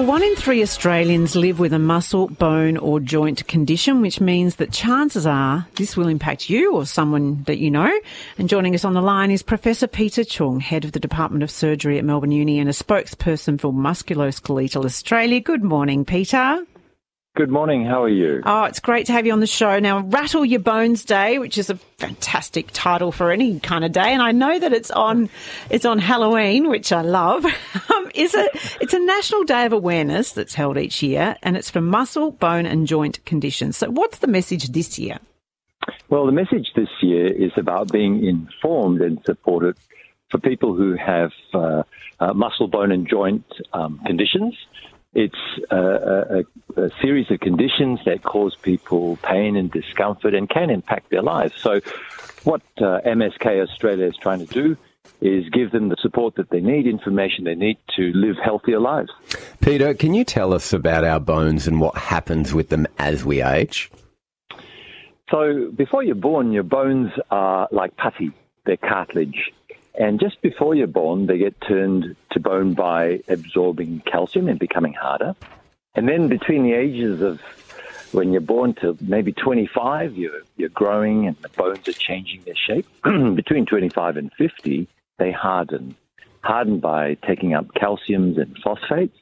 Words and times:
Well, 0.00 0.08
one 0.08 0.22
in 0.22 0.34
three 0.34 0.62
Australians 0.62 1.36
live 1.36 1.58
with 1.58 1.74
a 1.74 1.78
muscle, 1.78 2.28
bone, 2.28 2.78
or 2.78 3.00
joint 3.00 3.46
condition, 3.46 4.00
which 4.00 4.18
means 4.18 4.56
that 4.56 4.72
chances 4.72 5.26
are 5.26 5.66
this 5.76 5.94
will 5.94 6.08
impact 6.08 6.48
you 6.48 6.74
or 6.74 6.86
someone 6.86 7.42
that 7.42 7.58
you 7.58 7.70
know. 7.70 7.92
And 8.38 8.48
joining 8.48 8.74
us 8.74 8.86
on 8.86 8.94
the 8.94 9.02
line 9.02 9.30
is 9.30 9.42
Professor 9.42 9.86
Peter 9.86 10.24
Choong, 10.24 10.58
head 10.58 10.86
of 10.86 10.92
the 10.92 11.00
Department 11.00 11.42
of 11.42 11.50
Surgery 11.50 11.98
at 11.98 12.06
Melbourne 12.06 12.32
Uni 12.32 12.58
and 12.58 12.70
a 12.70 12.72
spokesperson 12.72 13.60
for 13.60 13.74
Musculoskeletal 13.74 14.86
Australia. 14.86 15.38
Good 15.38 15.62
morning, 15.62 16.06
Peter. 16.06 16.64
Good 17.36 17.48
morning. 17.48 17.84
How 17.84 18.02
are 18.02 18.08
you? 18.08 18.42
Oh, 18.44 18.64
it's 18.64 18.80
great 18.80 19.06
to 19.06 19.12
have 19.12 19.24
you 19.24 19.32
on 19.32 19.38
the 19.38 19.46
show. 19.46 19.78
Now, 19.78 20.00
Rattle 20.00 20.44
Your 20.44 20.58
Bones 20.58 21.04
Day, 21.04 21.38
which 21.38 21.58
is 21.58 21.70
a 21.70 21.76
fantastic 21.96 22.70
title 22.72 23.12
for 23.12 23.30
any 23.30 23.60
kind 23.60 23.84
of 23.84 23.92
day, 23.92 24.12
and 24.12 24.20
I 24.20 24.32
know 24.32 24.58
that 24.58 24.72
it's 24.72 24.90
on 24.90 25.30
it's 25.70 25.84
on 25.84 26.00
Halloween, 26.00 26.68
which 26.68 26.92
I 26.92 27.02
love. 27.02 27.46
Um, 27.90 28.10
is 28.14 28.34
it? 28.34 28.50
It's 28.80 28.94
a 28.94 28.98
national 28.98 29.44
day 29.44 29.64
of 29.64 29.72
awareness 29.72 30.32
that's 30.32 30.54
held 30.54 30.78
each 30.78 31.02
year, 31.02 31.36
and 31.42 31.56
it's 31.56 31.70
for 31.70 31.80
muscle, 31.80 32.30
bone, 32.32 32.66
and 32.66 32.86
joint 32.86 33.24
conditions. 33.24 33.76
So, 33.76 33.90
what's 33.90 34.18
the 34.18 34.26
message 34.26 34.68
this 34.68 34.98
year? 34.98 35.18
Well, 36.08 36.26
the 36.26 36.32
message 36.32 36.68
this 36.76 36.88
year 37.00 37.26
is 37.26 37.52
about 37.56 37.90
being 37.90 38.24
informed 38.24 39.02
and 39.02 39.20
supported 39.24 39.76
for 40.30 40.38
people 40.38 40.74
who 40.74 40.94
have 40.94 41.32
uh, 41.52 41.82
uh, 42.20 42.32
muscle, 42.32 42.68
bone, 42.68 42.92
and 42.92 43.08
joint 43.08 43.44
um, 43.72 44.00
conditions. 44.06 44.56
It's 45.12 45.34
a, 45.70 45.76
a, 45.76 46.82
a, 46.82 46.90
series 47.02 47.30
of 47.32 47.40
conditions 47.40 47.98
that 48.06 48.22
cause 48.22 48.56
people 48.62 49.16
pain 49.24 49.56
and 49.56 49.70
discomfort 49.70 50.34
and 50.34 50.48
can 50.48 50.70
impact 50.70 51.10
their 51.10 51.22
lives. 51.22 51.52
So, 51.56 51.80
what 52.44 52.62
uh, 52.78 53.00
MSK 53.04 53.60
Australia 53.68 54.06
is 54.06 54.16
trying 54.16 54.46
to 54.46 54.46
do 54.46 54.76
is 55.20 55.48
give 55.50 55.72
them 55.72 55.88
the 55.88 55.96
support 56.00 56.36
that 56.36 56.50
they 56.50 56.60
need, 56.60 56.86
information 56.86 57.44
they 57.44 57.56
need 57.56 57.78
to 57.96 58.12
live 58.14 58.36
healthier 58.42 58.78
lives. 58.78 59.10
Peter, 59.60 59.94
can 59.94 60.14
you 60.14 60.24
tell 60.24 60.54
us 60.54 60.72
about 60.72 61.02
our 61.02 61.20
bones 61.20 61.66
and 61.66 61.80
what 61.80 61.96
happens 61.96 62.54
with 62.54 62.68
them 62.68 62.86
as 62.98 63.24
we 63.24 63.42
age? 63.42 63.90
So, 65.30 65.70
before 65.74 66.04
you're 66.04 66.14
born, 66.14 66.52
your 66.52 66.62
bones 66.62 67.10
are 67.30 67.68
like 67.72 67.96
putty, 67.96 68.30
they're 68.64 68.76
cartilage. 68.76 69.50
And 69.94 70.20
just 70.20 70.40
before 70.40 70.74
you're 70.74 70.86
born, 70.86 71.26
they 71.26 71.38
get 71.38 71.60
turned 71.60 72.16
to 72.32 72.40
bone 72.40 72.74
by 72.74 73.20
absorbing 73.28 74.02
calcium 74.06 74.48
and 74.48 74.58
becoming 74.58 74.92
harder. 74.92 75.34
And 75.94 76.08
then 76.08 76.28
between 76.28 76.62
the 76.62 76.74
ages 76.74 77.20
of 77.20 77.40
when 78.12 78.32
you're 78.32 78.40
born 78.40 78.74
to 78.74 78.96
maybe 79.00 79.32
25, 79.32 80.16
you're, 80.16 80.42
you're 80.56 80.68
growing 80.68 81.26
and 81.26 81.36
the 81.38 81.48
bones 81.50 81.86
are 81.88 81.92
changing 81.92 82.42
their 82.42 82.56
shape. 82.56 82.86
between 83.02 83.66
25 83.66 84.16
and 84.16 84.32
50, 84.38 84.88
they 85.18 85.32
harden, 85.32 85.96
harden 86.42 86.80
by 86.80 87.14
taking 87.26 87.54
up 87.54 87.68
calciums 87.74 88.40
and 88.40 88.56
phosphates. 88.58 89.16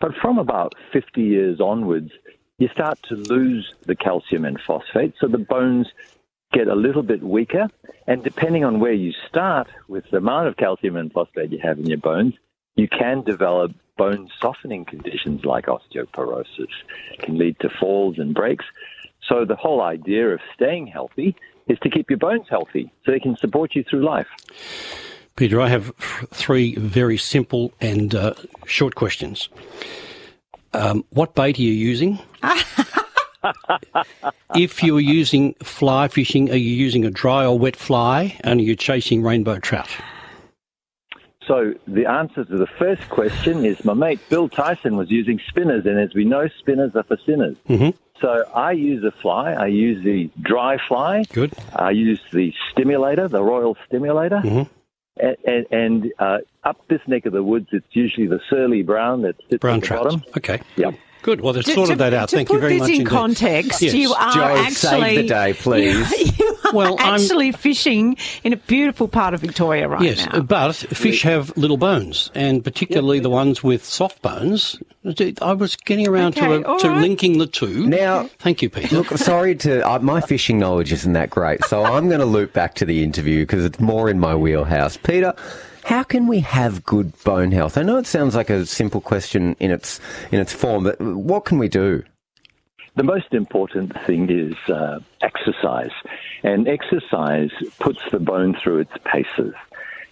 But 0.00 0.14
from 0.20 0.38
about 0.38 0.74
50 0.92 1.22
years 1.22 1.60
onwards, 1.60 2.10
you 2.58 2.68
start 2.68 2.98
to 3.08 3.14
lose 3.14 3.72
the 3.86 3.96
calcium 3.96 4.44
and 4.44 4.60
phosphate, 4.60 5.14
so 5.20 5.26
the 5.26 5.38
bones 5.38 5.88
get 6.52 6.68
a 6.68 6.74
little 6.74 7.02
bit 7.02 7.22
weaker. 7.22 7.68
And 8.06 8.22
depending 8.22 8.64
on 8.64 8.80
where 8.80 8.92
you 8.92 9.12
start 9.28 9.68
with 9.88 10.04
the 10.10 10.18
amount 10.18 10.48
of 10.48 10.56
calcium 10.56 10.96
and 10.96 11.12
phosphate 11.12 11.50
you 11.50 11.58
have 11.62 11.78
in 11.78 11.86
your 11.86 11.98
bones, 11.98 12.34
you 12.76 12.88
can 12.88 13.22
develop 13.22 13.72
bone 13.96 14.28
softening 14.40 14.84
conditions 14.84 15.44
like 15.44 15.66
osteoporosis. 15.66 16.72
It 17.12 17.20
can 17.20 17.38
lead 17.38 17.58
to 17.60 17.68
falls 17.68 18.18
and 18.18 18.34
breaks. 18.34 18.64
So 19.28 19.44
the 19.44 19.56
whole 19.56 19.80
idea 19.80 20.28
of 20.30 20.40
staying 20.54 20.88
healthy 20.88 21.36
is 21.68 21.78
to 21.80 21.90
keep 21.90 22.10
your 22.10 22.18
bones 22.18 22.46
healthy 22.48 22.92
so 23.04 23.12
they 23.12 23.20
can 23.20 23.36
support 23.36 23.74
you 23.74 23.84
through 23.84 24.04
life. 24.04 24.26
Peter, 25.36 25.60
I 25.60 25.68
have 25.68 25.94
three 26.30 26.74
very 26.74 27.16
simple 27.16 27.72
and 27.80 28.14
uh, 28.14 28.34
short 28.66 28.94
questions. 28.94 29.48
Um, 30.74 31.04
what 31.10 31.34
bait 31.34 31.58
are 31.58 31.62
you 31.62 31.72
using? 31.72 32.18
if 34.54 34.82
you're 34.82 35.00
using 35.00 35.54
fly 35.54 36.08
fishing, 36.08 36.50
are 36.50 36.56
you 36.56 36.74
using 36.74 37.04
a 37.04 37.10
dry 37.10 37.44
or 37.44 37.58
wet 37.58 37.76
fly 37.76 38.38
and 38.40 38.60
are 38.60 38.62
you 38.62 38.76
chasing 38.76 39.22
rainbow 39.22 39.58
trout? 39.58 39.88
So 41.46 41.74
the 41.88 42.06
answer 42.06 42.44
to 42.44 42.56
the 42.56 42.68
first 42.78 43.08
question 43.08 43.64
is 43.64 43.84
my 43.84 43.94
mate 43.94 44.20
Bill 44.28 44.48
Tyson 44.48 44.96
was 44.96 45.10
using 45.10 45.40
spinners, 45.48 45.84
and 45.86 45.98
as 45.98 46.14
we 46.14 46.24
know, 46.24 46.48
spinners 46.60 46.94
are 46.94 47.02
for 47.02 47.18
sinners. 47.26 47.56
Mm-hmm. 47.68 47.90
So 48.20 48.44
I 48.54 48.72
use 48.72 49.02
a 49.02 49.10
fly. 49.10 49.52
I 49.52 49.66
use 49.66 50.04
the 50.04 50.30
dry 50.40 50.78
fly. 50.86 51.24
Good. 51.32 51.52
I 51.74 51.90
use 51.90 52.20
the 52.32 52.54
stimulator, 52.70 53.26
the 53.26 53.42
Royal 53.42 53.76
Stimulator. 53.86 54.36
Mm-hmm. 54.36 54.72
And, 55.18 55.36
and, 55.44 55.66
and 55.72 56.12
uh, 56.20 56.38
up 56.62 56.80
this 56.88 57.00
neck 57.08 57.26
of 57.26 57.32
the 57.32 57.42
woods, 57.42 57.66
it's 57.72 57.84
usually 57.90 58.28
the 58.28 58.40
surly 58.48 58.82
brown 58.82 59.22
that 59.22 59.34
sits 59.50 59.60
Brown 59.60 59.76
at 59.76 59.80
the 59.80 59.86
trout. 59.88 60.04
bottom. 60.04 60.22
Okay. 60.36 60.60
Yep. 60.76 60.94
Good. 61.22 61.40
Well, 61.40 61.52
they've 61.52 61.64
To- 61.64 61.72
sorted 61.72 61.98
to- 61.98 62.04
that 62.04 62.14
out. 62.14 62.30
Thank 62.30 62.50
you 62.50 62.58
very 62.58 62.74
this 62.74 62.80
much. 62.80 62.88
in 62.90 62.94
indeed. 62.96 63.06
context, 63.08 63.80
Yes. 63.82 63.94
you 63.94 64.12
are 64.12 64.32
Joe, 64.34 64.42
actually 64.42 64.74
save 65.00 65.16
the 65.18 65.28
day, 65.28 65.52
please. 65.54 66.12
You, 66.38 66.56
are 66.64 66.72
Well, 66.74 66.96
I'm- 67.00 67.14
actually 67.20 67.52
fishing 67.52 68.16
in 68.44 68.52
a 68.52 68.56
beautiful 68.56 69.06
part 69.08 69.34
of 69.34 69.40
Victoria 69.40 69.88
right 69.88 70.02
Yes, 70.02 70.26
now. 70.32 70.40
but 70.40 70.74
fish 70.74 71.22
have 71.22 71.56
little 71.56 71.76
bones, 71.76 72.30
and 72.34 72.64
particularly 72.64 73.20
the 73.20 73.30
ones 73.30 73.62
with 73.62 73.84
soft 73.84 74.20
bones. 74.22 74.78
I 75.42 75.52
was 75.52 75.74
getting 75.76 76.06
around 76.08 76.38
Okay, 76.38 76.46
to, 76.62 76.66
all 76.66 76.78
to 76.78 76.88
right. 76.88 77.00
linking 77.00 77.38
the 77.38 77.46
two. 77.46 77.86
Now- 77.86 78.28
thank 78.38 78.62
you, 78.62 78.70
Peter. 78.70 78.96
Look, 78.96 79.08
sorry 79.18 79.54
to 79.56 79.88
uh, 79.88 79.98
my 80.00 80.20
fishing 80.20 80.58
knowledge 80.58 80.92
isn't 80.92 81.12
that 81.12 81.30
great, 81.30 81.64
so 81.66 81.84
I'm 81.84 82.08
going 82.08 82.20
to 82.20 82.26
loop 82.26 82.52
back 82.52 82.74
to 82.76 82.84
the 82.84 83.02
interview 83.02 83.42
because 83.42 83.64
it's 83.64 83.80
more 83.80 84.08
in 84.08 84.18
my 84.20 84.34
wheelhouse. 84.34 84.96
Peter, 84.96 85.34
how 85.84 86.02
can 86.02 86.26
we 86.26 86.40
have 86.40 86.84
good 86.84 87.12
bone 87.24 87.52
health? 87.52 87.76
I 87.76 87.82
know 87.82 87.98
it 87.98 88.06
sounds 88.06 88.34
like 88.34 88.50
a 88.50 88.66
simple 88.66 89.00
question 89.00 89.56
in 89.58 89.70
its 89.70 90.00
in 90.30 90.40
its 90.40 90.52
form, 90.52 90.84
but 90.84 91.00
what 91.00 91.44
can 91.44 91.58
we 91.58 91.68
do? 91.68 92.02
The 92.94 93.02
most 93.02 93.32
important 93.32 93.98
thing 94.04 94.30
is 94.30 94.54
uh, 94.68 95.00
exercise, 95.22 95.92
and 96.42 96.68
exercise 96.68 97.50
puts 97.80 98.00
the 98.10 98.20
bone 98.20 98.54
through 98.54 98.80
its 98.80 98.92
paces. 99.04 99.54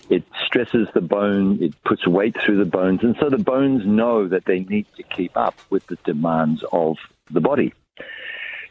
It 0.09 0.25
stresses 0.45 0.89
the 0.93 1.03
bone, 1.03 1.63
it 1.63 1.75
puts 1.85 2.07
weight 2.07 2.37
through 2.41 2.57
the 2.57 2.65
bones, 2.65 3.01
and 3.03 3.15
so 3.21 3.29
the 3.29 3.39
bones 3.39 3.87
know 3.87 4.27
that 4.27 4.47
they 4.47 4.61
need 4.61 4.87
to 4.97 5.03
keep 5.05 5.37
up 5.37 5.55
with 5.69 5.87
the 5.87 5.99
demands 6.05 6.65
of 6.73 6.97
the 7.31 7.41
body. 7.41 7.75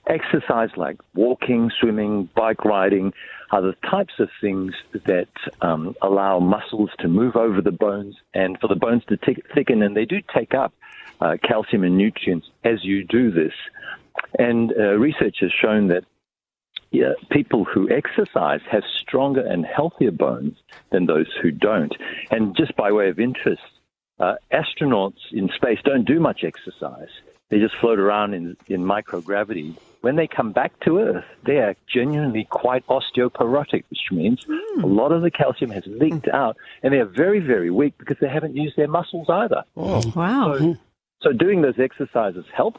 Exercise 0.09 0.69
like 0.75 0.97
walking, 1.13 1.71
swimming, 1.79 2.29
bike 2.35 2.65
riding 2.65 3.13
are 3.51 3.61
the 3.61 3.75
types 3.89 4.13
of 4.19 4.29
things 4.41 4.73
that 5.05 5.29
um, 5.61 5.95
allow 6.01 6.39
muscles 6.39 6.89
to 6.99 7.07
move 7.07 7.35
over 7.35 7.61
the 7.61 7.71
bones 7.71 8.15
and 8.33 8.59
for 8.59 8.67
the 8.67 8.75
bones 8.75 9.03
to 9.09 9.17
tick 9.17 9.45
thicken, 9.53 9.81
and 9.83 9.95
they 9.95 10.05
do 10.05 10.17
take 10.35 10.53
up 10.53 10.73
uh, 11.21 11.37
calcium 11.47 11.83
and 11.83 11.97
nutrients 11.97 12.47
as 12.63 12.83
you 12.83 13.03
do 13.03 13.31
this. 13.31 13.53
And 14.37 14.73
uh, 14.77 14.97
research 14.97 15.37
has 15.41 15.51
shown 15.51 15.87
that 15.87 16.03
yeah, 16.91 17.13
people 17.29 17.65
who 17.65 17.89
exercise 17.91 18.61
have 18.69 18.83
stronger 19.01 19.45
and 19.45 19.65
healthier 19.65 20.11
bones 20.11 20.57
than 20.91 21.05
those 21.05 21.27
who 21.41 21.51
don't. 21.51 21.95
And 22.31 22.55
just 22.55 22.75
by 22.75 22.91
way 22.91 23.09
of 23.09 23.19
interest, 23.19 23.61
uh, 24.19 24.35
astronauts 24.51 25.19
in 25.31 25.49
space 25.55 25.79
don't 25.83 26.05
do 26.05 26.19
much 26.19 26.43
exercise. 26.43 27.09
They 27.49 27.59
just 27.59 27.75
float 27.79 27.99
around 27.99 28.33
in, 28.33 28.57
in 28.67 28.83
microgravity. 28.83 29.75
When 30.01 30.15
they 30.15 30.27
come 30.27 30.53
back 30.53 30.79
to 30.85 30.99
Earth, 30.99 31.25
they 31.45 31.57
are 31.57 31.75
genuinely 31.93 32.47
quite 32.49 32.87
osteoporotic, 32.87 33.83
which 33.89 34.11
means 34.11 34.45
a 34.81 34.85
lot 34.85 35.11
of 35.11 35.21
the 35.21 35.31
calcium 35.31 35.71
has 35.71 35.83
leaked 35.87 36.29
out, 36.29 36.55
and 36.81 36.93
they 36.93 36.99
are 36.99 37.05
very, 37.05 37.39
very 37.39 37.69
weak 37.69 37.97
because 37.97 38.17
they 38.21 38.29
haven't 38.29 38.55
used 38.55 38.77
their 38.77 38.87
muscles 38.87 39.27
either. 39.29 39.63
Oh. 39.75 40.01
wow. 40.15 40.75
So 41.21 41.33
doing 41.33 41.61
those 41.61 41.79
exercises 41.79 42.45
help 42.55 42.77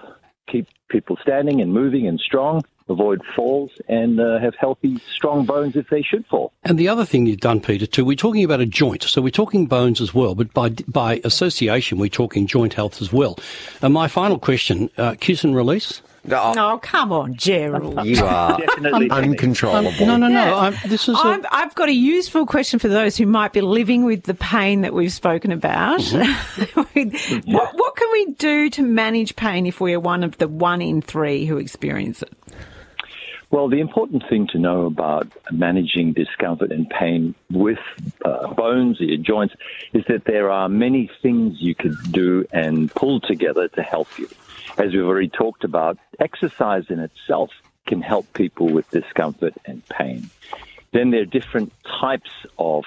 keep 0.51 0.67
people 0.89 1.19
standing 1.23 1.61
and 1.61 1.73
moving 1.73 2.07
and 2.07 2.19
strong, 2.19 2.63
avoid 2.89 3.23
falls, 3.37 3.71
and 3.89 4.19
uh, 4.19 4.39
have 4.39 4.55
healthy, 4.59 4.99
strong 5.15 5.45
bones 5.45 5.77
if 5.77 5.89
they 5.89 6.03
should 6.03 6.27
fall. 6.27 6.53
And 6.65 6.79
the 6.79 6.89
other 6.89 7.05
thing 7.05 7.27
you've 7.27 7.41
done, 7.41 7.61
Peter, 7.61 7.87
too, 7.87 8.05
we're 8.05 8.17
talking 8.17 8.45
about 8.45 8.61
a 8.61 8.67
joint. 8.67 9.03
So 9.03 9.21
we're 9.21 9.31
talking 9.31 9.67
bones 9.67 10.01
as 10.01 10.15
well, 10.15 10.35
but 10.35 10.53
by 10.53 10.71
by 10.89 11.21
association, 11.25 11.99
we're 11.99 12.09
talking 12.09 12.47
joint 12.47 12.75
health 12.75 13.01
as 13.01 13.13
well. 13.13 13.39
And 13.83 13.93
my 13.93 14.09
final 14.09 14.39
question: 14.39 14.91
uh, 14.97 15.17
kiss 15.21 15.45
and 15.45 15.55
release. 15.55 16.03
Oh, 16.29 16.79
come 16.83 17.13
on, 17.13 17.35
Gerald. 17.35 18.05
You 18.11 18.25
are 18.25 18.59
Definitely 18.67 19.09
for 19.09 19.15
uncontrollable. 19.15 20.07
No, 20.07 20.17
no, 20.17 20.29
no. 20.29 20.45
Yeah. 20.45 20.57
I'm, 20.57 20.75
this 20.87 21.09
is 21.09 21.17
a, 21.17 21.19
I've, 21.19 21.47
I've 21.51 21.75
got 21.75 21.89
a 21.89 21.95
useful 21.95 22.47
question 22.47 22.79
for 22.79 22.89
those 22.89 23.17
who 23.17 23.27
might 23.27 23.53
be 23.53 23.61
living 23.61 24.05
with 24.05 24.25
the 24.25 24.35
pain 24.35 24.81
that 24.83 24.93
we've 24.93 25.13
spoken 25.13 25.53
about. 25.53 26.01
Mm-hmm. 26.01 27.53
what, 27.53 27.73
what 27.75 27.97
can 27.97 28.09
we 28.13 28.33
do 28.33 28.71
to 28.71 28.83
manage 28.83 29.37
pain 29.37 29.67
if 29.67 29.81
we 29.81 29.95
are 29.95 30.01
one 30.01 30.25
of 30.25 30.39
the 30.39 30.49
one 30.49 30.83
in 30.83 31.03
three 31.03 31.47
who 31.47 31.59
experience 31.59 32.23
it? 32.23 32.33
Well, 33.51 33.69
the 33.69 33.81
important 33.81 34.23
thing 34.29 34.47
to 34.49 34.59
know 34.59 34.87
about 34.87 35.27
managing 35.51 36.13
discomfort 36.13 36.71
and 36.71 36.89
pain 36.89 37.35
with 37.51 37.81
uh, 38.25 38.55
bones 38.55 39.01
or 39.01 39.05
your 39.05 39.17
joints 39.17 39.55
is 39.93 40.05
that 40.07 40.25
there 40.25 40.51
are 40.51 40.69
many 40.69 41.11
things 41.21 41.57
you 41.61 41.75
could 41.75 41.97
do 42.13 42.47
and 42.53 42.95
pull 42.95 43.21
together 43.21 43.67
to 43.67 43.83
help 43.83 44.07
you. 44.21 44.29
As 44.79 44.93
we've 44.93 45.05
already 45.05 45.29
talked 45.29 45.65
about, 45.65 45.99
exercise 46.21 46.85
in 46.91 47.01
itself 47.01 47.51
can 47.87 48.01
help 48.01 48.33
people 48.35 48.69
with 48.69 48.89
discomfort 48.93 49.55
and 49.65 49.87
pain. 49.89 50.31
Then 50.93 51.11
there 51.11 51.23
are 51.23 51.27
different 51.27 51.73
types 52.01 52.31
of 52.57 52.85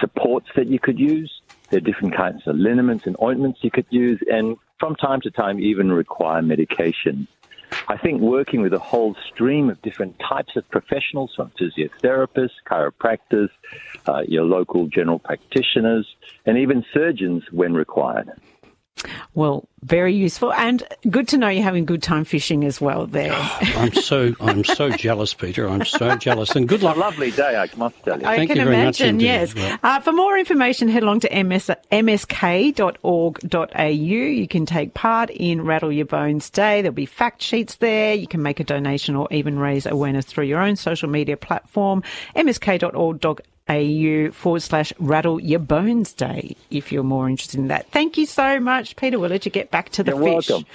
supports 0.00 0.48
that 0.56 0.66
you 0.66 0.80
could 0.80 0.98
use. 0.98 1.40
There 1.68 1.78
are 1.78 1.80
different 1.80 2.16
kinds 2.16 2.48
of 2.48 2.56
liniments 2.56 3.06
and 3.06 3.16
ointments 3.22 3.60
you 3.62 3.70
could 3.70 3.86
use. 3.90 4.20
And 4.26 4.56
from 4.80 4.96
time 4.96 5.20
to 5.20 5.30
time 5.30 5.60
even 5.60 5.92
require 5.92 6.42
medication. 6.42 7.28
I 7.88 7.96
think 7.96 8.20
working 8.20 8.62
with 8.62 8.72
a 8.72 8.78
whole 8.78 9.16
stream 9.28 9.70
of 9.70 9.80
different 9.82 10.18
types 10.18 10.56
of 10.56 10.68
professionals, 10.70 11.32
from 11.34 11.50
physiotherapists, 11.60 12.50
chiropractors, 12.66 13.50
uh, 14.06 14.22
your 14.26 14.44
local 14.44 14.86
general 14.86 15.18
practitioners, 15.18 16.06
and 16.46 16.58
even 16.58 16.84
surgeons 16.92 17.44
when 17.50 17.74
required. 17.74 18.30
Well, 19.34 19.66
very 19.82 20.14
useful 20.14 20.52
and 20.52 20.82
good 21.08 21.26
to 21.28 21.38
know 21.38 21.48
you're 21.48 21.62
having 21.62 21.84
good 21.86 22.02
time 22.02 22.24
fishing 22.24 22.64
as 22.64 22.80
well 22.80 23.06
there. 23.06 23.32
I'm 23.32 23.92
so 23.94 24.34
I'm 24.40 24.62
so 24.64 24.90
jealous, 24.90 25.32
Peter. 25.32 25.68
I'm 25.68 25.84
so 25.86 26.16
jealous. 26.16 26.54
And 26.54 26.68
good 26.68 26.82
luck. 26.82 26.96
A 26.96 27.00
lovely 27.00 27.30
day, 27.30 27.56
I 27.56 27.68
must 27.76 27.96
tell 28.04 28.20
you. 28.20 28.26
I 28.26 28.36
Thank 28.36 28.50
can 28.50 28.58
you 28.58 28.64
very 28.64 28.76
much 28.76 29.00
imagine, 29.00 29.08
indeed. 29.16 29.24
yes. 29.24 29.54
Well- 29.54 29.78
Uh, 29.82 30.00
for 30.00 30.12
more 30.12 30.36
information, 30.38 30.88
head 30.88 31.02
along 31.02 31.20
to 31.20 31.42
ms, 31.44 31.70
msk.org.au. 31.90 33.84
You 33.86 34.48
can 34.48 34.66
take 34.66 34.94
part 34.94 35.30
in 35.30 35.62
Rattle 35.64 35.92
Your 35.92 36.04
Bones 36.06 36.50
Day. 36.50 36.82
There'll 36.82 36.94
be 36.94 37.06
fact 37.06 37.40
sheets 37.42 37.76
there. 37.76 38.14
You 38.14 38.26
can 38.26 38.42
make 38.42 38.60
a 38.60 38.64
donation 38.64 39.16
or 39.16 39.28
even 39.30 39.58
raise 39.58 39.86
awareness 39.86 40.26
through 40.26 40.44
your 40.44 40.60
own 40.60 40.76
social 40.76 41.08
media 41.08 41.36
platform. 41.36 42.02
msk.org.au 42.36 43.36
forward 44.32 44.62
slash 44.62 44.92
Rattle 44.98 45.40
Your 45.40 45.60
Bones 45.60 46.12
Day 46.12 46.56
if 46.70 46.90
you're 46.90 47.02
more 47.04 47.28
interested 47.28 47.58
in 47.60 47.68
that. 47.68 47.88
Thank 47.90 48.18
you 48.18 48.26
so 48.26 48.58
much, 48.58 48.96
Peter. 48.96 49.18
We'll 49.18 49.30
let 49.30 49.44
you 49.44 49.50
get 49.52 49.70
back 49.70 49.90
to 49.90 50.02
the 50.02 50.12
You're 50.12 50.40
fish. 50.42 50.48
welcome. 50.50 50.66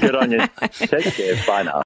Good 0.00 0.14
on 0.16 0.30
you. 0.32 0.38
Take 0.72 1.14
care. 1.14 1.36
Bye 1.46 1.62
now. 1.62 1.78